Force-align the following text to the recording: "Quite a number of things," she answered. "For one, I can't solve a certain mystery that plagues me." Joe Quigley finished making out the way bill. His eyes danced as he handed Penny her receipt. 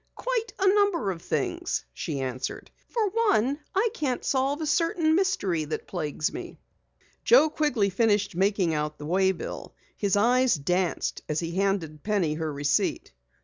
"Quite 0.15 0.51
a 0.57 0.67
number 0.67 1.11
of 1.11 1.21
things," 1.21 1.85
she 1.93 2.21
answered. 2.21 2.71
"For 2.89 3.07
one, 3.09 3.59
I 3.75 3.89
can't 3.93 4.25
solve 4.25 4.59
a 4.59 4.65
certain 4.65 5.13
mystery 5.13 5.63
that 5.65 5.85
plagues 5.85 6.33
me." 6.33 6.57
Joe 7.23 7.51
Quigley 7.51 7.91
finished 7.91 8.35
making 8.35 8.73
out 8.73 8.97
the 8.97 9.05
way 9.05 9.31
bill. 9.31 9.75
His 9.95 10.15
eyes 10.15 10.55
danced 10.55 11.21
as 11.29 11.39
he 11.39 11.51
handed 11.51 12.01
Penny 12.01 12.33
her 12.33 12.51
receipt. 12.51 13.13